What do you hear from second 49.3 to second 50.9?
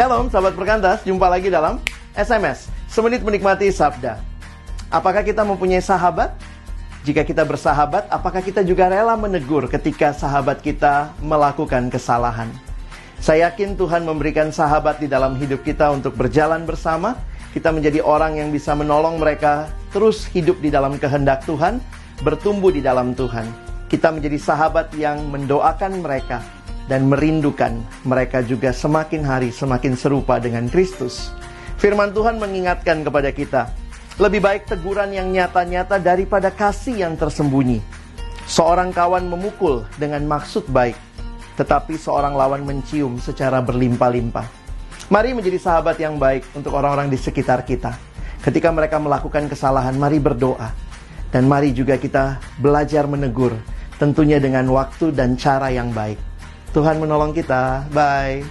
kesalahan, mari berdoa.